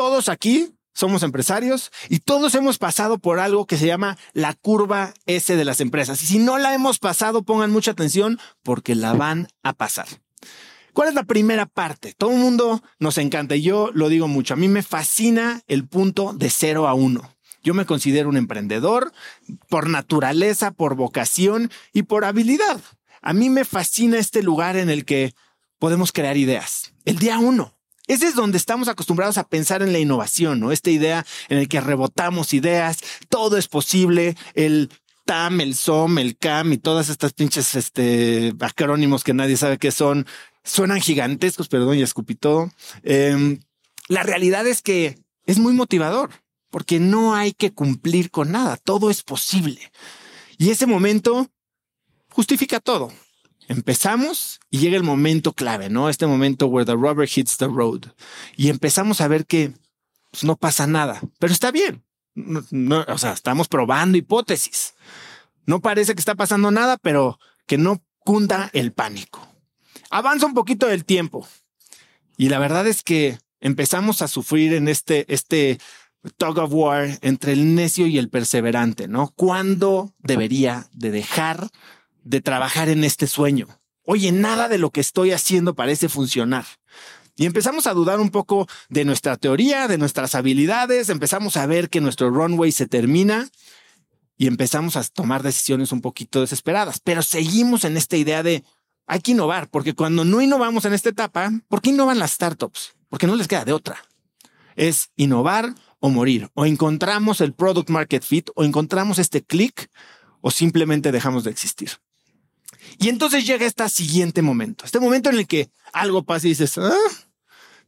todos 0.00 0.30
aquí 0.30 0.72
somos 0.94 1.22
empresarios 1.22 1.92
y 2.08 2.20
todos 2.20 2.54
hemos 2.54 2.78
pasado 2.78 3.18
por 3.18 3.38
algo 3.38 3.66
que 3.66 3.76
se 3.76 3.86
llama 3.86 4.16
la 4.32 4.54
curva 4.54 5.12
S 5.26 5.54
de 5.54 5.64
las 5.66 5.82
empresas. 5.82 6.22
Y 6.22 6.26
si 6.26 6.38
no 6.38 6.56
la 6.56 6.72
hemos 6.72 6.98
pasado, 6.98 7.42
pongan 7.42 7.70
mucha 7.70 7.90
atención 7.90 8.38
porque 8.62 8.94
la 8.94 9.12
van 9.12 9.48
a 9.62 9.74
pasar. 9.74 10.06
¿Cuál 10.94 11.10
es 11.10 11.14
la 11.14 11.24
primera 11.24 11.66
parte? 11.66 12.14
Todo 12.16 12.30
el 12.30 12.38
mundo 12.38 12.82
nos 12.98 13.18
encanta 13.18 13.56
y 13.56 13.60
yo 13.60 13.90
lo 13.92 14.08
digo 14.08 14.26
mucho. 14.26 14.54
A 14.54 14.56
mí 14.56 14.68
me 14.68 14.82
fascina 14.82 15.60
el 15.68 15.86
punto 15.86 16.32
de 16.32 16.48
cero 16.48 16.88
a 16.88 16.94
uno. 16.94 17.36
Yo 17.62 17.74
me 17.74 17.84
considero 17.84 18.30
un 18.30 18.38
emprendedor 18.38 19.12
por 19.68 19.90
naturaleza, 19.90 20.70
por 20.70 20.94
vocación 20.94 21.70
y 21.92 22.04
por 22.04 22.24
habilidad. 22.24 22.80
A 23.20 23.34
mí 23.34 23.50
me 23.50 23.66
fascina 23.66 24.16
este 24.16 24.42
lugar 24.42 24.78
en 24.78 24.88
el 24.88 25.04
que 25.04 25.34
podemos 25.78 26.10
crear 26.10 26.38
ideas. 26.38 26.94
El 27.04 27.18
día 27.18 27.38
uno. 27.38 27.74
Ese 28.10 28.26
es 28.26 28.34
donde 28.34 28.58
estamos 28.58 28.88
acostumbrados 28.88 29.38
a 29.38 29.46
pensar 29.46 29.82
en 29.82 29.92
la 29.92 30.00
innovación, 30.00 30.58
¿no? 30.58 30.72
Esta 30.72 30.90
idea 30.90 31.24
en 31.48 31.58
el 31.58 31.68
que 31.68 31.80
rebotamos 31.80 32.52
ideas, 32.54 32.98
todo 33.28 33.56
es 33.56 33.68
posible, 33.68 34.36
el 34.54 34.90
TAM, 35.26 35.60
el 35.60 35.76
SOM, 35.76 36.18
el 36.18 36.36
CAM 36.36 36.72
y 36.72 36.78
todas 36.78 37.08
estas 37.08 37.34
pinches 37.34 37.76
este, 37.76 38.52
acrónimos 38.58 39.22
que 39.22 39.32
nadie 39.32 39.56
sabe 39.56 39.78
qué 39.78 39.92
son, 39.92 40.26
suenan 40.64 41.00
gigantescos, 41.00 41.68
perdón, 41.68 41.98
ya 41.98 42.04
escupí 42.04 42.34
todo. 42.34 42.72
Em, 43.04 43.60
la 44.08 44.24
realidad 44.24 44.66
es 44.66 44.82
que 44.82 45.16
es 45.46 45.60
muy 45.60 45.72
motivador 45.72 46.30
porque 46.68 46.98
no 46.98 47.36
hay 47.36 47.52
que 47.52 47.70
cumplir 47.70 48.32
con 48.32 48.50
nada, 48.50 48.76
todo 48.76 49.10
es 49.10 49.22
posible. 49.22 49.92
Y 50.58 50.70
ese 50.70 50.86
momento 50.86 51.48
justifica 52.28 52.80
todo. 52.80 53.12
Empezamos 53.70 54.58
y 54.68 54.78
llega 54.78 54.96
el 54.96 55.04
momento 55.04 55.52
clave, 55.52 55.90
¿no? 55.90 56.08
Este 56.08 56.26
momento 56.26 56.66
where 56.66 56.84
the 56.84 56.94
rubber 56.94 57.28
hits 57.32 57.56
the 57.56 57.68
road. 57.68 58.06
Y 58.56 58.68
empezamos 58.68 59.20
a 59.20 59.28
ver 59.28 59.46
que 59.46 59.72
pues, 60.32 60.42
no 60.42 60.56
pasa 60.56 60.88
nada, 60.88 61.20
pero 61.38 61.52
está 61.52 61.70
bien. 61.70 62.02
No, 62.34 63.04
o 63.06 63.16
sea, 63.16 63.32
estamos 63.32 63.68
probando 63.68 64.18
hipótesis. 64.18 64.94
No 65.66 65.80
parece 65.80 66.16
que 66.16 66.18
está 66.18 66.34
pasando 66.34 66.72
nada, 66.72 66.96
pero 67.00 67.38
que 67.68 67.78
no 67.78 68.02
cunda 68.18 68.70
el 68.72 68.92
pánico. 68.92 69.46
Avanza 70.10 70.46
un 70.46 70.54
poquito 70.54 70.88
del 70.88 71.04
tiempo. 71.04 71.46
Y 72.36 72.48
la 72.48 72.58
verdad 72.58 72.88
es 72.88 73.04
que 73.04 73.38
empezamos 73.60 74.20
a 74.20 74.26
sufrir 74.26 74.74
en 74.74 74.88
este, 74.88 75.32
este 75.32 75.78
tug 76.38 76.58
of 76.58 76.72
war 76.72 77.20
entre 77.22 77.52
el 77.52 77.76
necio 77.76 78.08
y 78.08 78.18
el 78.18 78.30
perseverante, 78.30 79.06
¿no? 79.06 79.32
¿Cuándo 79.36 80.12
debería 80.18 80.88
de 80.92 81.12
dejar 81.12 81.70
de 82.24 82.40
trabajar 82.40 82.88
en 82.88 83.04
este 83.04 83.26
sueño? 83.26 83.66
Oye, 84.04 84.32
nada 84.32 84.68
de 84.68 84.78
lo 84.78 84.90
que 84.90 85.00
estoy 85.00 85.32
haciendo 85.32 85.74
parece 85.74 86.08
funcionar. 86.08 86.64
Y 87.36 87.46
empezamos 87.46 87.86
a 87.86 87.94
dudar 87.94 88.20
un 88.20 88.30
poco 88.30 88.66
de 88.88 89.04
nuestra 89.04 89.36
teoría, 89.36 89.88
de 89.88 89.98
nuestras 89.98 90.34
habilidades, 90.34 91.08
empezamos 91.08 91.56
a 91.56 91.66
ver 91.66 91.88
que 91.88 92.00
nuestro 92.00 92.30
runway 92.30 92.72
se 92.72 92.86
termina 92.86 93.48
y 94.36 94.46
empezamos 94.46 94.96
a 94.96 95.04
tomar 95.04 95.42
decisiones 95.42 95.92
un 95.92 96.00
poquito 96.00 96.40
desesperadas, 96.40 97.00
pero 97.00 97.22
seguimos 97.22 97.84
en 97.84 97.96
esta 97.96 98.16
idea 98.16 98.42
de 98.42 98.64
hay 99.06 99.20
que 99.20 99.32
innovar, 99.32 99.68
porque 99.68 99.94
cuando 99.94 100.24
no 100.24 100.40
innovamos 100.40 100.84
en 100.84 100.92
esta 100.92 101.08
etapa, 101.08 101.50
¿por 101.68 101.82
qué 101.82 101.90
innovan 101.90 102.18
las 102.18 102.32
startups? 102.32 102.94
Porque 103.08 103.26
no 103.26 103.36
les 103.36 103.48
queda 103.48 103.64
de 103.64 103.72
otra. 103.72 103.96
Es 104.76 105.10
innovar 105.16 105.74
o 105.98 106.10
morir. 106.10 106.48
O 106.54 106.64
encontramos 106.64 107.40
el 107.40 107.52
product 107.52 107.90
market 107.90 108.22
fit, 108.22 108.50
o 108.54 108.64
encontramos 108.64 109.18
este 109.18 109.42
click, 109.42 109.90
o 110.40 110.50
simplemente 110.50 111.12
dejamos 111.12 111.44
de 111.44 111.50
existir. 111.50 111.90
Y 112.98 113.08
entonces 113.08 113.46
llega 113.46 113.66
este 113.66 113.88
siguiente 113.88 114.42
momento, 114.42 114.84
este 114.84 115.00
momento 115.00 115.30
en 115.30 115.38
el 115.38 115.46
que 115.46 115.70
algo 115.92 116.24
pasa 116.24 116.46
y 116.46 116.50
dices, 116.50 116.78
ah, 116.78 116.94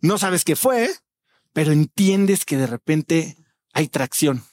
no 0.01 0.19
sabes 0.19 0.45
qué 0.45 0.57
fue, 0.57 0.91
pero 1.53 1.73
entiendes 1.73 2.45
que 2.45 2.57
de 2.57 2.67
repente 2.67 3.37
hay 3.73 3.89
tracción. 3.89 4.45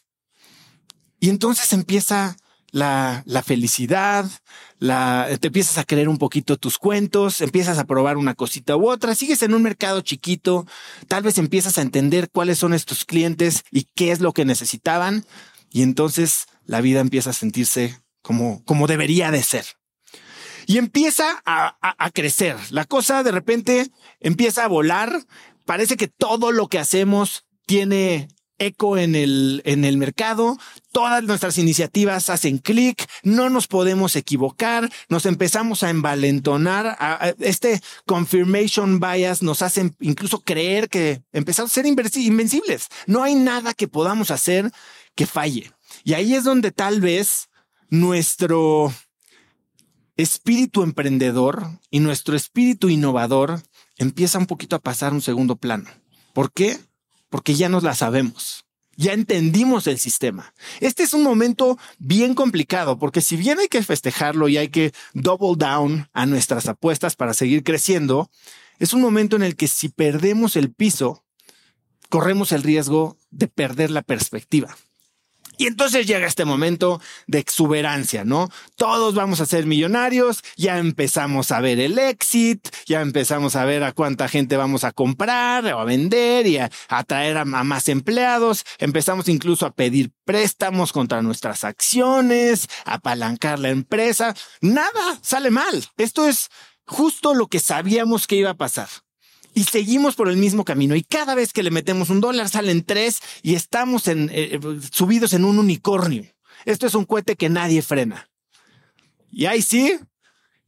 Y 1.20 1.30
entonces 1.30 1.74
empieza 1.74 2.38
la, 2.72 3.24
la 3.26 3.44
felicidad, 3.44 4.30
te 4.80 5.48
empiezas 5.48 5.78
a 5.78 5.84
creer 5.84 6.08
un 6.08 6.18
poquito 6.18 6.58
tus 6.58 6.78
cuentos, 6.78 7.42
empiezas 7.42 7.78
a 7.78 7.86
probar 7.86 8.18
una 8.18 8.36
cosita 8.36 8.76
u 8.76 8.90
otra, 8.90 9.16
sigues 9.16 9.42
en 9.42 9.54
un 9.54 9.64
mercado 9.64 10.02
chiquito, 10.02 10.66
tal 11.08 11.24
vez 11.24 11.38
empiezas 11.38 11.78
a 11.78 11.82
entender 11.82 12.30
cuáles 12.30 12.60
son 12.60 12.74
estos 12.74 13.06
clientes 13.06 13.64
y 13.72 13.88
qué 13.96 14.12
es 14.12 14.20
lo 14.20 14.34
que 14.34 14.46
necesitaban, 14.46 15.26
y 15.70 15.82
entonces 15.82 16.46
la 16.66 16.82
vida 16.82 17.00
empieza 17.00 17.32
a 17.32 17.34
sentirse 17.34 18.00
como, 18.22 18.64
como 18.66 18.88
debería 18.88 19.32
de 19.32 19.44
ser. 19.44 19.66
Y 20.70 20.78
empieza 20.78 21.42
a, 21.48 22.12
crecer. 22.14 22.56
La 22.70 22.86
cosa 22.86 23.24
de 23.24 23.32
repente 23.32 23.90
empieza 24.20 24.66
a 24.66 24.68
volar. 24.68 25.26
Parece 25.66 25.98
que 25.98 26.08
todo 26.08 26.52
lo 26.52 26.68
que 26.68 26.78
hacemos 26.78 27.48
tiene 27.66 28.28
eco 28.60 28.96
en 28.96 29.16
el, 29.16 29.64
en 29.66 29.84
el 29.84 29.98
mercado, 29.98 30.60
todas 30.92 31.24
nuestras 31.24 31.58
iniciativas 31.58 32.30
hacen 32.30 32.60
clic, 32.60 33.10
no 33.24 33.50
nos 33.50 33.66
podemos 33.66 34.16
equivocar, 34.16 34.92
nos 35.08 35.26
empezamos 35.26 35.82
a 35.82 35.90
envalentonar, 35.90 37.36
este 37.40 37.82
confirmation 38.06 39.00
bias 39.00 39.42
nos 39.42 39.64
hace 39.64 39.92
incluso 40.00 40.42
creer 40.42 40.88
que 40.88 41.24
empezamos 41.32 41.72
a 41.72 41.74
ser 41.74 41.88
invencibles. 41.88 42.90
No 43.08 43.24
hay 43.24 43.34
nada 43.34 43.74
que 43.74 43.88
podamos 43.88 44.30
hacer 44.30 44.70
que 45.16 45.26
falle. 45.26 45.72
Y 46.04 46.14
ahí 46.14 46.36
es 46.36 46.44
donde 46.44 46.70
tal 46.70 47.02
vez 47.02 47.50
nuestro 47.90 48.94
espíritu 50.22 50.84
emprendedor 50.84 51.80
y 51.90 52.00
nuestro 52.00 52.36
espíritu 52.36 52.90
innovador 52.90 53.62
empieza 53.98 54.38
un 54.38 54.46
poquito 54.46 54.76
a 54.76 54.80
pasar 54.80 55.14
un 55.14 55.22
segundo 55.22 55.56
plano. 55.56 55.90
¿Por 56.34 56.52
qué? 56.52 56.80
porque 57.30 57.56
ya 57.56 57.70
nos 57.70 57.84
la 57.84 57.96
sabemos. 57.96 58.66
Ya 58.96 59.14
entendimos 59.14 59.88
el 59.88 59.98
sistema. 59.98 60.54
Este 60.82 61.04
es 61.04 61.14
un 61.14 61.24
momento 61.24 61.78
bien 62.00 62.36
complicado 62.36 63.00
porque 63.00 63.22
si 63.22 63.38
bien 63.38 63.60
hay 63.60 63.70
que 63.70 63.82
festejarlo 63.82 64.50
y 64.50 64.58
hay 64.58 64.68
que 64.70 64.92
double 65.14 65.56
down 65.56 66.10
a 66.12 66.26
nuestras 66.26 66.68
apuestas 66.68 67.16
para 67.16 67.34
seguir 67.34 67.64
creciendo, 67.64 68.30
es 68.78 68.92
un 68.92 69.00
momento 69.00 69.38
en 69.38 69.44
el 69.44 69.56
que 69.56 69.70
si 69.70 69.88
perdemos 69.88 70.58
el 70.58 70.74
piso, 70.74 71.24
corremos 72.10 72.52
el 72.52 72.64
riesgo 72.64 73.18
de 73.32 73.48
perder 73.48 73.90
la 73.90 74.02
perspectiva. 74.02 74.76
Y 75.60 75.68
entonces 75.68 76.08
llega 76.08 76.26
este 76.26 76.46
momento 76.46 77.02
de 77.28 77.40
exuberancia, 77.40 78.24
¿no? 78.24 78.48
Todos 78.78 79.14
vamos 79.14 79.42
a 79.42 79.46
ser 79.46 79.66
millonarios, 79.66 80.42
ya 80.56 80.78
empezamos 80.78 81.52
a 81.52 81.60
ver 81.60 81.82
el 81.82 82.00
exit, 82.00 82.66
ya 82.86 83.02
empezamos 83.02 83.58
a 83.58 83.66
ver 83.66 83.84
a 83.84 83.92
cuánta 83.92 84.30
gente 84.30 84.56
vamos 84.56 84.86
a 84.86 84.94
comprar 84.94 85.66
o 85.66 85.80
a 85.82 85.84
vender 85.84 86.48
y 86.48 86.60
a 86.60 86.72
atraer 86.88 87.36
a, 87.36 87.44
más 87.44 87.90
empleados, 87.90 88.64
empezamos 88.78 89.28
incluso 89.28 89.66
a 89.66 89.76
pedir 89.76 90.14
préstamos 90.24 90.94
contra 90.94 91.22
nuestras 91.22 91.66
acciones, 91.66 92.70
apalancar 92.86 93.60
la 93.60 93.68
empresa. 93.68 94.34
Nada 94.62 95.20
sale 95.22 95.52
mal. 95.52 95.86
Esto 95.98 96.26
es 96.26 96.48
justo 96.86 97.34
lo 97.34 97.48
que 97.48 97.60
sabíamos 97.60 98.28
que 98.28 98.38
iba 98.38 98.52
a 98.52 98.58
pasar 98.58 98.88
y 99.54 99.64
seguimos 99.64 100.16
por 100.16 100.30
el 100.30 100.38
mismo 100.38 100.66
camino. 100.66 100.96
Y 100.96 101.04
cada 101.04 101.36
vez 101.36 101.54
que 101.54 101.64
le 101.64 101.72
metemos 101.72 102.10
un 102.10 102.22
dólar 102.22 102.50
salen 102.50 102.84
tres 102.84 103.20
y 103.42 103.56
estamos 103.56 104.08
en, 104.08 104.30
eh, 104.34 104.60
subidos 104.92 105.34
en 105.34 105.46
un 105.46 105.60
unicornio. 105.60 106.26
Esto 106.66 106.88
es 106.88 106.96
un 106.96 107.06
cohete 107.06 107.36
que 107.36 107.50
nadie 107.50 107.82
frena. 107.82 108.30
Y 109.32 109.46
ahí 109.46 109.62
sí, 109.62 109.98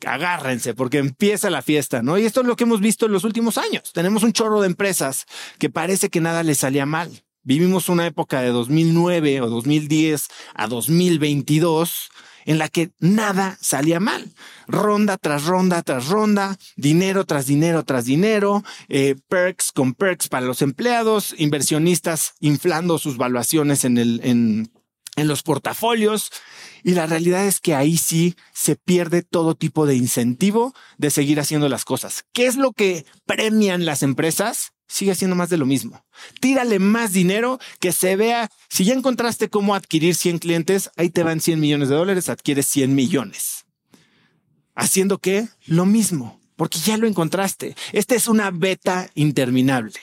agárrense 0.05 0.73
porque 0.73 0.97
empieza 0.97 1.49
la 1.49 1.61
fiesta, 1.61 2.01
¿no? 2.01 2.17
Y 2.17 2.25
esto 2.25 2.41
es 2.41 2.47
lo 2.47 2.55
que 2.55 2.63
hemos 2.63 2.79
visto 2.79 3.05
en 3.05 3.11
los 3.11 3.23
últimos 3.23 3.57
años. 3.57 3.91
Tenemos 3.93 4.23
un 4.23 4.33
chorro 4.33 4.61
de 4.61 4.67
empresas 4.67 5.25
que 5.57 5.69
parece 5.69 6.09
que 6.09 6.21
nada 6.21 6.43
les 6.43 6.59
salía 6.59 6.85
mal. 6.85 7.23
Vivimos 7.43 7.89
una 7.89 8.05
época 8.05 8.41
de 8.41 8.49
2009 8.49 9.41
o 9.41 9.49
2010 9.49 10.27
a 10.53 10.67
2022 10.67 12.11
en 12.45 12.57
la 12.57 12.69
que 12.69 12.91
nada 12.99 13.57
salía 13.61 13.99
mal. 13.99 14.31
Ronda 14.67 15.17
tras 15.17 15.45
ronda 15.45 15.81
tras 15.81 16.07
ronda, 16.07 16.57
dinero 16.75 17.25
tras 17.25 17.45
dinero 17.45 17.83
tras 17.83 18.05
dinero, 18.05 18.63
eh, 18.89 19.15
perks 19.27 19.71
con 19.71 19.93
perks 19.93 20.27
para 20.27 20.45
los 20.45 20.61
empleados, 20.61 21.35
inversionistas 21.37 22.33
inflando 22.39 22.97
sus 22.97 23.17
valuaciones 23.17 23.85
en, 23.85 23.97
el, 23.97 24.21
en, 24.23 24.71
en 25.15 25.27
los 25.27 25.43
portafolios. 25.43 26.31
Y 26.83 26.93
la 26.93 27.05
realidad 27.05 27.45
es 27.45 27.59
que 27.59 27.75
ahí 27.75 27.97
sí 27.97 28.35
se 28.53 28.75
pierde 28.75 29.21
todo 29.21 29.55
tipo 29.55 29.85
de 29.85 29.95
incentivo 29.95 30.73
de 30.97 31.11
seguir 31.11 31.39
haciendo 31.39 31.69
las 31.69 31.85
cosas. 31.85 32.25
¿Qué 32.33 32.47
es 32.47 32.55
lo 32.55 32.71
que 32.73 33.05
premian 33.25 33.85
las 33.85 34.03
empresas? 34.03 34.73
Sigue 34.91 35.15
siendo 35.15 35.35
más 35.35 35.49
de 35.49 35.57
lo 35.57 35.65
mismo. 35.65 36.03
Tírale 36.39 36.79
más 36.79 37.13
dinero 37.13 37.59
que 37.79 37.91
se 37.91 38.15
vea. 38.15 38.49
Si 38.69 38.83
ya 38.83 38.93
encontraste 38.93 39.49
cómo 39.49 39.73
adquirir 39.73 40.15
100 40.15 40.39
clientes, 40.39 40.91
ahí 40.97 41.09
te 41.09 41.23
van 41.23 41.39
100 41.39 41.59
millones 41.59 41.89
de 41.89 41.95
dólares, 41.95 42.29
adquieres 42.29 42.67
100 42.67 42.93
millones. 42.93 43.65
Haciendo 44.75 45.17
qué? 45.17 45.47
Lo 45.65 45.85
mismo, 45.85 46.39
porque 46.55 46.79
ya 46.79 46.97
lo 46.97 47.07
encontraste. 47.07 47.75
Esta 47.93 48.15
es 48.15 48.27
una 48.27 48.51
beta 48.51 49.09
interminable. 49.15 49.99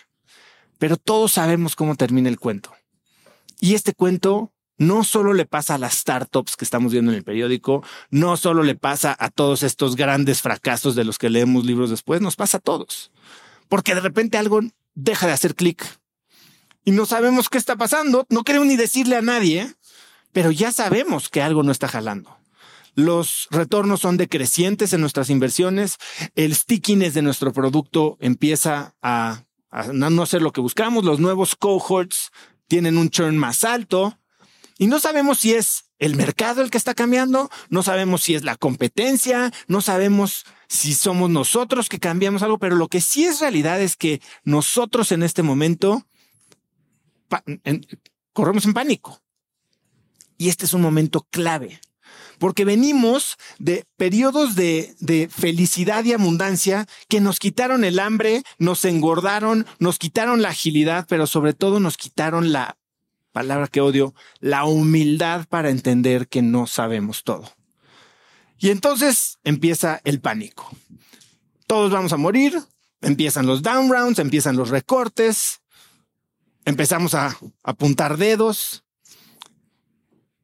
Pero 0.79 0.97
todos 0.97 1.33
sabemos 1.33 1.77
cómo 1.77 1.95
termina 1.97 2.29
el 2.29 2.39
cuento. 2.39 2.73
Y 3.61 3.75
este 3.75 3.93
cuento 3.93 4.53
no 4.79 5.03
solo 5.03 5.35
le 5.35 5.45
pasa 5.45 5.75
a 5.75 5.79
las 5.79 5.95
startups 5.95 6.57
que 6.57 6.65
estamos 6.65 6.93
viendo 6.93 7.11
en 7.11 7.19
el 7.19 7.25
periódico, 7.25 7.83
no 8.11 8.37
solo 8.37 8.63
le 8.63 8.77
pasa 8.77 9.15
a 9.19 9.29
todos 9.29 9.65
estos 9.65 9.97
grandes 9.97 10.41
fracasos 10.41 10.95
de 10.95 11.05
los 11.05 11.19
que 11.19 11.31
leemos 11.31 11.67
libros 11.67 11.91
después, 11.91 12.21
nos 12.21 12.37
pasa 12.37 12.59
a 12.59 12.61
todos. 12.61 13.11
Porque 13.69 13.95
de 13.95 14.01
repente 14.01 14.39
algo 14.39 14.61
deja 14.99 15.27
de 15.27 15.33
hacer 15.33 15.55
clic. 15.55 15.85
y 16.85 16.91
no 16.91 17.05
sabemos 17.05 17.49
qué 17.51 17.59
está 17.59 17.77
pasando. 17.77 18.27
No 18.31 18.45
queremos 18.45 18.67
ni 18.67 18.77
decirle 18.77 19.17
a 19.17 19.23
nadie, 19.23 19.75
pero 20.33 20.51
ya 20.51 20.73
sabemos 20.73 21.29
que 21.29 21.43
algo 21.43 21.63
no 21.63 21.71
está 21.71 21.87
jalando. 21.87 22.39
Los 22.95 23.47
retornos 23.51 24.01
son 24.01 24.17
decrecientes 24.17 24.93
en 24.93 25.03
nuestras 25.03 25.29
inversiones. 25.29 25.99
El 26.35 26.55
stickiness 26.55 27.15
de 27.15 27.23
nuestro 27.23 27.53
producto 27.53 28.17
empieza 28.21 28.95
a, 29.03 29.45
no 29.93 30.27
ser 30.27 30.41
lo 30.41 30.53
que 30.53 30.63
buscamos. 30.63 31.05
Los 31.05 31.21
nuevos 31.21 31.55
cohorts 31.57 32.31
tienen 32.67 32.97
un 32.97 33.11
churn 33.11 33.37
más 33.37 33.65
alto 33.65 34.19
y 34.79 34.87
no 34.87 34.99
sabemos 34.99 35.41
si 35.41 35.55
es 35.55 35.85
el 35.99 36.17
mercado 36.17 36.63
el 36.63 36.71
que 36.71 36.79
está 36.79 36.95
cambiando, 36.95 37.51
no 37.69 37.83
sabemos 37.83 38.23
si 38.23 38.35
es 38.35 38.45
la 38.45 38.57
competencia, 38.57 39.53
no 39.67 39.81
sabemos 39.81 40.45
si 40.69 40.95
somos 40.95 41.31
nosotros 41.31 41.89
que 41.89 41.99
cambiamos 41.99 42.43
algo, 42.43 42.59
pero 42.59 42.77
lo 42.77 42.89
que 42.89 43.01
sí 43.01 43.25
es 43.25 43.41
realidad 43.41 43.81
es 43.81 43.97
que 43.97 44.21
nosotros 44.45 45.13
en 45.13 45.23
este 45.23 45.43
momento 45.43 46.07
corremos 48.33 48.67
en 48.67 48.75
pánico. 48.75 49.21
Y 50.37 50.49
este 50.51 50.67
es 50.67 50.75
un 50.75 50.83
momento 50.83 51.27
clave, 51.31 51.81
porque 52.39 52.65
venimos 52.65 53.37
de 53.59 53.85
periodos 53.97 54.55
de, 54.55 54.95
de, 55.01 55.29
felicidad 55.29 56.05
y 56.05 56.13
abundancia 56.13 56.87
que 57.09 57.21
nos 57.21 57.41
quitaron 57.41 57.83
el 57.83 57.99
hambre, 57.99 58.45
nos 58.59 58.85
engordaron, 58.85 59.67
nos 59.81 59.99
quitaron 59.99 60.43
la 60.43 60.51
agilidad, 60.51 61.07
pero 61.09 61.27
sobre 61.27 61.55
todo 61.55 61.81
nos 61.81 61.97
quitaron 61.97 62.53
la 62.53 62.79
palabra 63.33 63.67
que 63.67 63.81
odio, 63.81 64.15
la 64.39 64.65
humildad 64.65 65.47
para 65.49 65.71
entender 65.71 66.29
que 66.29 66.43
no 66.43 66.69
sabemos 66.69 67.25
todo. 67.25 67.58
Y 68.59 68.71
entonces 68.71 69.39
empieza 69.45 70.01
el 70.05 70.21
pánico. 70.21 70.69
Todos 71.67 71.91
vamos 71.91 72.13
a 72.13 72.17
morir, 72.17 72.61
empiezan 73.01 73.47
los 73.47 73.63
down 73.63 73.91
rounds, 73.91 74.19
empiezan 74.19 74.57
los 74.57 74.71
recortes, 74.71 75.61
empezamos 76.65 77.15
a 77.15 77.37
apuntar 77.63 78.17
dedos 78.17 78.85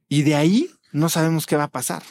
y 0.07 0.23
de 0.23 0.35
ahí 0.35 0.71
no 0.91 1.09
sabemos 1.09 1.45
qué 1.45 1.57
va 1.57 1.65
a 1.65 1.71
pasar. 1.71 2.03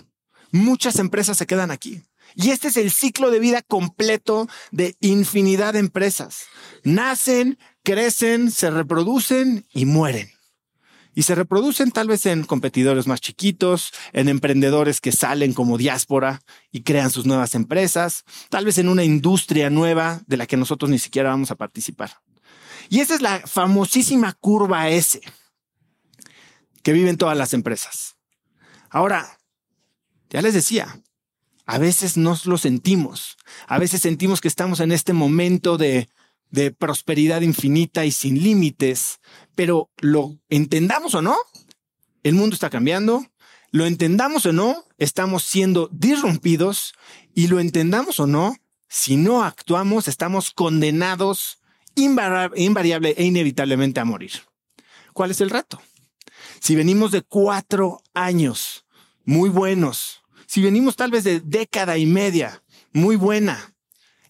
Muchas 0.51 0.99
empresas 0.99 1.39
se 1.39 1.47
quedan 1.47 1.71
aquí. 1.71 2.03
Y 2.37 2.51
este 2.51 2.69
es 2.69 2.77
el 2.77 2.91
ciclo 2.91 3.31
de 3.31 3.39
vida 3.39 3.62
completo 3.62 4.49
de 4.73 4.97
infinidad 5.01 5.73
de 5.73 5.79
empresas. 5.79 6.45
Nacen, 6.83 7.59
crecen, 7.83 8.51
se 8.51 8.71
reproducen 8.71 9.67
y 9.73 9.85
mueren. 9.85 10.31
Y 11.15 11.23
se 11.23 11.35
reproducen 11.35 11.91
tal 11.93 12.09
vez 12.09 12.27
en 12.27 12.45
competidores 12.45 13.07
más 13.07 13.21
chiquitos, 13.21 13.93
en 14.13 14.29
emprendedores 14.29 15.01
que 15.01 15.13
salen 15.13 15.53
como 15.53 15.79
diáspora 15.79 16.43
y 16.73 16.83
crean 16.83 17.11
sus 17.11 17.25
nuevas 17.25 17.55
empresas, 17.55 18.25
tal 18.51 18.65
vez 18.65 18.79
en 18.79 18.89
una 18.89 19.05
industria 19.05 19.71
nueva 19.71 20.21
de 20.27 20.37
la 20.37 20.47
que 20.47 20.57
nosotros 20.57 20.91
ni 20.91 20.99
siquiera 20.99 21.31
vamos 21.31 21.51
a 21.51 21.57
participar. 21.57 22.19
Y 22.89 23.01
esa 23.01 23.15
es 23.15 23.23
la 23.23 23.41
famosísima 23.47 24.33
curva 24.33 24.91
S 24.91 25.21
que 26.83 26.93
viven 26.93 27.17
todas 27.17 27.37
las 27.37 27.55
empresas. 27.55 28.17
Ahora, 28.91 29.39
ya 30.31 30.43
les 30.43 30.55
decía, 30.55 31.01
a 31.65 31.79
veces 31.79 32.17
nos 32.17 32.47
lo 32.47 32.59
sentimos, 32.59 33.37
a 33.67 33.79
veces 33.79 34.03
sentimos 34.03 34.41
que 34.41 34.49
estamos 34.49 34.81
en 34.81 34.93
este 34.93 35.13
momento 35.13 35.79
de, 35.79 36.09
de 36.55 36.71
prosperidad 36.71 37.41
infinita 37.41 38.05
y 38.05 38.12
sin 38.12 38.43
límites, 38.43 39.21
pero 39.56 39.91
lo 39.99 40.39
entendamos 40.49 41.15
o 41.17 41.21
no, 41.21 41.37
el 42.23 42.35
mundo 42.35 42.55
está 42.55 42.71
cambiando, 42.71 43.27
lo 43.73 43.87
entendamos 43.87 44.47
o 44.47 44.53
no, 44.53 44.85
estamos 44.97 45.43
siendo 45.43 45.89
disrumpidos 45.93 46.95
y 47.35 47.49
lo 47.49 47.59
entendamos 47.59 48.21
o 48.21 48.29
no, 48.29 48.56
si 48.89 49.17
no 49.17 49.43
actuamos, 49.43 50.06
estamos 50.06 50.53
condenados 50.53 51.59
invariable 51.97 53.15
e 53.19 53.25
inevitablemente 53.25 53.99
a 53.99 54.05
morir. 54.05 54.33
¿Cuál 55.12 55.33
es 55.33 55.41
el 55.41 55.51
reto? 55.51 55.83
Si 56.61 56.77
venimos 56.77 57.11
de 57.11 57.23
cuatro 57.23 58.01
años 58.15 58.87
muy 59.25 59.49
buenos, 59.49 60.23
si 60.47 60.62
venimos 60.62 60.95
tal 60.95 61.11
vez 61.11 61.25
de 61.25 61.41
década 61.41 61.99
y 61.99 62.06
media 62.06 62.62
muy 62.93 63.17
buena, 63.17 63.75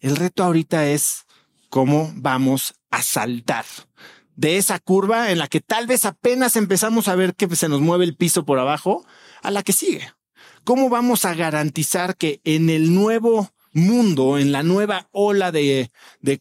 el 0.00 0.16
reto 0.16 0.42
ahorita 0.42 0.88
es 0.88 1.26
cómo 1.74 2.12
vamos 2.14 2.76
a 2.92 3.02
saltar 3.02 3.64
de 4.36 4.58
esa 4.58 4.78
curva 4.78 5.32
en 5.32 5.38
la 5.38 5.48
que 5.48 5.60
tal 5.60 5.88
vez 5.88 6.04
apenas 6.04 6.54
empezamos 6.54 7.08
a 7.08 7.16
ver 7.16 7.34
que 7.34 7.48
se 7.56 7.68
nos 7.68 7.80
mueve 7.80 8.04
el 8.04 8.14
piso 8.14 8.44
por 8.44 8.60
abajo 8.60 9.04
a 9.42 9.50
la 9.50 9.64
que 9.64 9.72
sigue. 9.72 10.08
¿Cómo 10.62 10.88
vamos 10.88 11.24
a 11.24 11.34
garantizar 11.34 12.16
que 12.16 12.40
en 12.44 12.70
el 12.70 12.94
nuevo 12.94 13.50
mundo, 13.72 14.38
en 14.38 14.52
la 14.52 14.62
nueva 14.62 15.08
ola 15.10 15.50
de, 15.50 15.90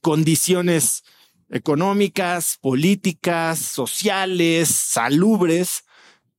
condiciones 0.02 1.04
económicas, 1.50 2.60
políticas, 2.62 3.58
sociales, 3.58 4.70
salubres, 4.70 5.86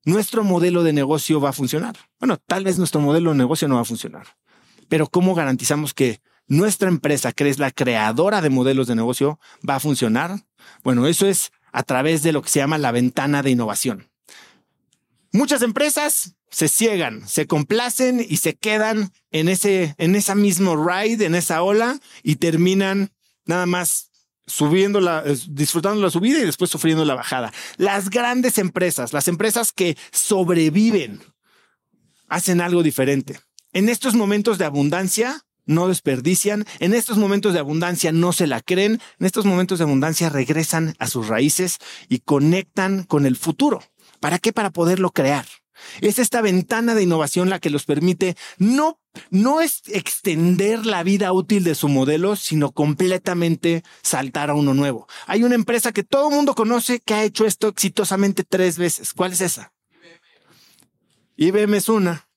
nuestro 0.05 0.45
modelo 0.45 0.85
de 0.85 0.93
negocio 0.93 1.41
va 1.41 1.49
a 1.49 1.53
funcionar. 1.53 1.97
Bueno, 2.21 2.37
tal 2.47 2.63
vez 2.63 2.79
nuestro 2.79 3.01
modelo 3.01 3.33
de 3.33 3.39
negocio 3.39 3.67
no 3.67 3.75
va 3.75 3.81
a 3.81 3.87
funcionar, 3.87 4.37
pero 4.89 5.09
¿cómo 5.09 5.35
garantizamos 5.35 5.95
que 5.95 6.21
nuestra 6.47 6.89
empresa, 6.89 7.33
que 7.33 7.49
es 7.49 7.59
la 7.59 7.71
creadora 7.71 8.41
de 8.41 8.51
modelos 8.51 8.87
de 8.87 8.95
negocio, 8.95 9.39
va 9.69 9.77
a 9.77 9.81
funcionar? 9.81 10.45
Bueno, 10.83 11.07
eso 11.07 11.27
es 11.27 11.53
a 11.73 11.83
través 11.83 12.23
de 12.23 12.33
lo 12.33 12.43
que 12.43 12.51
se 12.51 12.61
llama 12.61 12.79
la 12.79 12.93
ventana 12.93 13.43
de 13.43 13.51
innovación. 13.51 14.11
Muchas 15.33 15.63
empresas 15.63 16.37
se 16.51 16.69
ciegan, 16.69 17.27
se 17.27 17.49
complacen 17.49 18.25
y 18.27 18.37
se 18.37 18.55
quedan 18.55 19.11
en 19.33 19.49
ese, 19.49 19.97
en 19.99 20.15
esa 20.15 20.37
mismo 20.37 20.77
ride, 20.77 21.27
en 21.27 21.35
esa 21.35 21.63
ola 21.63 21.99
y 22.23 22.37
terminan 22.37 23.11
nada 23.45 23.67
más 23.67 24.13
subiendo 24.47 25.01
la, 25.01 25.25
disfrutando 25.49 26.01
la 26.01 26.11
subida 26.11 26.39
y 26.39 26.45
después 26.45 26.71
sufriendo 26.71 27.05
la 27.05 27.15
bajada. 27.15 27.53
Las 27.77 28.11
grandes 28.11 28.59
empresas, 28.59 29.13
las 29.13 29.27
empresas 29.27 29.73
que 29.73 29.97
sobreviven, 30.13 31.21
hacen 32.29 32.61
algo 32.61 32.83
diferente. 32.83 33.41
En 33.73 33.89
estos 33.89 34.15
momentos 34.15 34.59
de 34.59 34.65
abundancia, 34.65 35.44
no 35.67 35.89
desperdician, 35.89 36.65
en 36.79 36.95
estos 36.95 37.19
momentos 37.19 37.53
de 37.53 37.61
abundancia 37.61 38.13
no 38.13 38.33
se 38.33 38.47
la 38.47 38.61
creen, 38.61 39.01
en 39.19 39.27
estos 39.27 39.45
momentos 39.45 39.79
de 39.79 39.85
abundancia 39.85 40.29
regresan 40.29 40.95
a 40.99 41.07
sus 41.07 41.29
raíces 41.29 41.79
y 42.09 42.21
conectan 42.21 43.05
con 43.05 43.27
el 43.27 43.37
futuro. 43.37 43.83
¿Para 44.21 44.39
qué? 44.39 44.53
Para 44.53 44.71
poderlo 44.71 45.11
crear. 45.11 45.47
Es 46.01 46.19
esta 46.19 46.41
ventana 46.41 46.95
de 46.95 47.03
innovación 47.03 47.51
la 47.51 47.59
que 47.59 47.71
los 47.71 47.85
permite 47.85 48.37
no, 48.59 49.01
no 49.31 49.61
es 49.61 49.83
extender 49.87 50.87
la 50.87 51.03
vida 51.03 51.33
útil 51.33 51.65
de 51.65 51.75
su 51.75 51.89
modelo, 51.89 52.37
sino 52.37 52.73
completamente 52.73 53.83
saltar 54.03 54.51
a 54.51 54.55
uno 54.55 54.75
nuevo. 54.75 55.07
Hay 55.27 55.45
una 55.45 55.55
empresa 55.55 55.93
que 55.93 56.05
todo 56.05 56.29
el 56.29 56.35
mundo 56.35 56.55
conoce 56.55 57.01
que 57.01 57.15
ha 57.15 57.25
hecho 57.25 57.45
esto 57.45 57.69
exitosamente 57.69 58.45
tres 58.45 58.79
veces. 58.79 59.13
¿Cuál 59.13 59.33
es 59.33 59.41
esa? 59.41 59.73
IBM 61.37 61.75
es 61.75 61.89
una. 61.89 62.29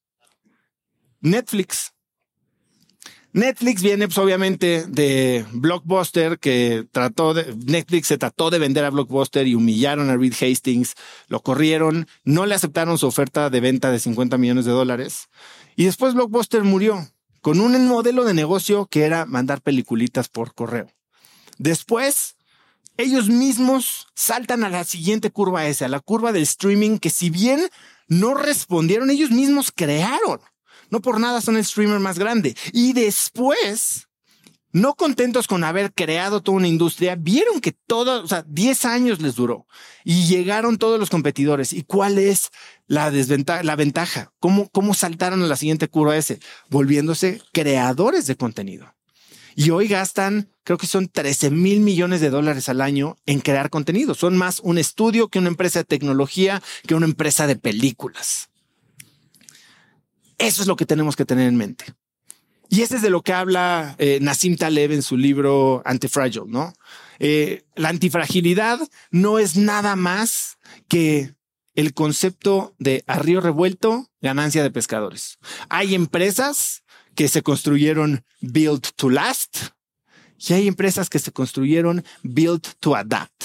Netflix. 1.21 1.93
Netflix 3.37 3.83
viene 3.83 4.07
pues, 4.07 4.17
obviamente 4.17 4.85
de 4.87 5.45
Blockbuster 5.51 6.39
que 6.39 6.87
trató 6.91 7.35
de, 7.35 7.55
Netflix 7.67 8.07
se 8.07 8.17
trató 8.17 8.49
de 8.49 8.57
vender 8.57 8.83
a 8.83 8.89
Blockbuster 8.89 9.45
y 9.45 9.53
humillaron 9.53 10.09
a 10.09 10.17
Reed 10.17 10.33
Hastings, 10.33 10.95
lo 11.27 11.41
corrieron, 11.41 12.07
no 12.23 12.47
le 12.47 12.55
aceptaron 12.55 12.97
su 12.97 13.05
oferta 13.05 13.51
de 13.51 13.59
venta 13.59 13.91
de 13.91 13.99
50 13.99 14.39
millones 14.39 14.65
de 14.65 14.71
dólares 14.71 15.29
y 15.75 15.85
después 15.85 16.15
Blockbuster 16.15 16.63
murió 16.63 17.07
con 17.41 17.59
un 17.59 17.87
modelo 17.87 18.25
de 18.25 18.33
negocio 18.33 18.87
que 18.87 19.03
era 19.03 19.27
mandar 19.27 19.61
peliculitas 19.61 20.29
por 20.29 20.55
correo. 20.55 20.87
Después, 21.59 22.37
ellos 22.97 23.29
mismos 23.29 24.07
saltan 24.15 24.63
a 24.63 24.69
la 24.69 24.83
siguiente 24.83 25.29
curva 25.29 25.67
esa, 25.67 25.85
a 25.85 25.89
la 25.89 25.99
curva 25.99 26.31
del 26.31 26.41
streaming 26.41 26.97
que 26.97 27.11
si 27.11 27.29
bien 27.29 27.69
no 28.07 28.33
respondieron, 28.33 29.11
ellos 29.11 29.29
mismos 29.29 29.71
crearon. 29.71 30.39
No 30.89 31.01
por 31.01 31.19
nada 31.19 31.41
son 31.41 31.57
el 31.57 31.65
streamer 31.65 31.99
más 31.99 32.17
grande. 32.19 32.55
Y 32.73 32.93
después, 32.93 34.07
no 34.71 34.95
contentos 34.95 35.47
con 35.47 35.63
haber 35.63 35.93
creado 35.93 36.41
toda 36.41 36.57
una 36.57 36.67
industria, 36.67 37.15
vieron 37.15 37.61
que 37.61 37.71
todo, 37.71 38.23
o 38.23 38.27
sea, 38.27 38.43
10 38.47 38.85
años 38.85 39.21
les 39.21 39.35
duró 39.35 39.65
y 40.03 40.27
llegaron 40.27 40.77
todos 40.77 40.99
los 40.99 41.09
competidores. 41.09 41.73
¿Y 41.73 41.83
cuál 41.83 42.17
es 42.17 42.51
la 42.85 43.11
desventaja, 43.11 43.63
la 43.63 43.75
ventaja? 43.75 44.33
¿Cómo, 44.39 44.69
cómo 44.69 44.93
saltaron 44.93 45.41
a 45.41 45.47
la 45.47 45.55
siguiente 45.55 45.87
curva 45.87 46.17
ese? 46.17 46.39
Volviéndose 46.69 47.41
creadores 47.53 48.27
de 48.27 48.35
contenido. 48.35 48.93
Y 49.55 49.71
hoy 49.71 49.87
gastan, 49.87 50.51
creo 50.63 50.77
que 50.77 50.85
son 50.85 51.07
13 51.07 51.49
mil 51.49 51.79
millones 51.79 52.21
de 52.21 52.29
dólares 52.29 52.69
al 52.69 52.79
año 52.79 53.15
en 53.25 53.39
crear 53.39 53.71
contenido. 53.71 54.13
Son 54.13 54.37
más 54.37 54.59
un 54.59 54.77
estudio 54.77 55.29
que 55.29 55.39
una 55.39 55.47
empresa 55.47 55.79
de 55.79 55.85
tecnología, 55.85 56.61
que 56.85 56.93
una 56.93 57.07
empresa 57.07 57.47
de 57.47 57.55
películas. 57.55 58.49
Eso 60.37 60.61
es 60.61 60.67
lo 60.67 60.75
que 60.75 60.85
tenemos 60.85 61.15
que 61.15 61.25
tener 61.25 61.47
en 61.47 61.55
mente. 61.55 61.85
Y 62.69 62.81
este 62.81 62.97
es 62.97 63.01
de 63.01 63.09
lo 63.09 63.21
que 63.21 63.33
habla 63.33 63.95
eh, 63.97 64.19
Nassim 64.21 64.57
Taleb 64.57 64.91
en 64.91 65.01
su 65.01 65.17
libro 65.17 65.81
Antifragile, 65.85 66.45
¿no? 66.47 66.73
Eh, 67.19 67.63
la 67.75 67.89
antifragilidad 67.89 68.79
no 69.09 69.39
es 69.39 69.55
nada 69.55 69.95
más 69.95 70.57
que 70.87 71.33
el 71.75 71.93
concepto 71.93 72.75
de 72.79 73.03
a 73.07 73.19
revuelto, 73.19 74.09
ganancia 74.21 74.63
de 74.63 74.71
pescadores. 74.71 75.37
Hay 75.69 75.95
empresas 75.95 76.83
que 77.15 77.27
se 77.27 77.41
construyeron 77.41 78.23
built 78.41 78.89
to 78.95 79.09
last 79.09 79.57
y 80.37 80.53
hay 80.53 80.67
empresas 80.67 81.09
que 81.09 81.19
se 81.19 81.31
construyeron 81.31 82.03
built 82.23 82.67
to 82.79 82.95
adapt. 82.95 83.43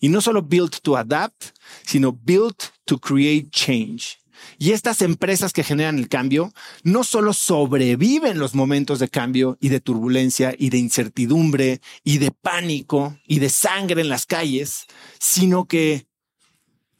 Y 0.00 0.08
no 0.08 0.20
solo 0.20 0.42
built 0.42 0.80
to 0.82 0.96
adapt, 0.96 1.56
sino 1.84 2.12
built 2.12 2.64
to 2.84 2.98
create 2.98 3.50
change. 3.50 4.19
Y 4.58 4.72
estas 4.72 5.02
empresas 5.02 5.52
que 5.52 5.64
generan 5.64 5.98
el 5.98 6.08
cambio 6.08 6.52
no 6.82 7.04
solo 7.04 7.32
sobreviven 7.32 8.38
los 8.38 8.54
momentos 8.54 8.98
de 8.98 9.08
cambio 9.08 9.56
y 9.60 9.68
de 9.68 9.80
turbulencia 9.80 10.54
y 10.56 10.70
de 10.70 10.78
incertidumbre 10.78 11.80
y 12.04 12.18
de 12.18 12.30
pánico 12.30 13.16
y 13.26 13.38
de 13.38 13.48
sangre 13.48 14.00
en 14.02 14.08
las 14.08 14.26
calles, 14.26 14.86
sino 15.18 15.64
que 15.64 16.06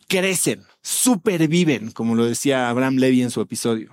crecen, 0.09 0.64
superviven, 0.82 1.92
como 1.92 2.14
lo 2.14 2.26
decía 2.26 2.68
Abraham 2.68 2.97
Levy 2.97 3.23
en 3.23 3.30
su 3.30 3.40
episodio. 3.40 3.92